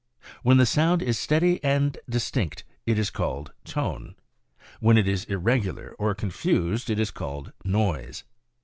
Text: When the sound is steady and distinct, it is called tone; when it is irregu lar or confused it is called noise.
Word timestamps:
When 0.41 0.57
the 0.57 0.65
sound 0.65 1.03
is 1.03 1.19
steady 1.19 1.63
and 1.63 1.95
distinct, 2.09 2.63
it 2.87 2.97
is 2.97 3.11
called 3.11 3.51
tone; 3.63 4.15
when 4.79 4.97
it 4.97 5.07
is 5.07 5.27
irregu 5.27 5.75
lar 5.77 5.89
or 5.99 6.15
confused 6.15 6.89
it 6.89 6.99
is 6.99 7.11
called 7.11 7.51
noise. 7.63 8.23